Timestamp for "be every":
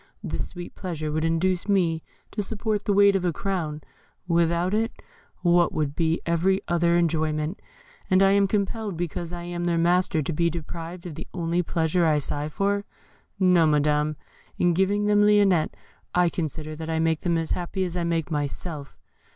5.95-6.59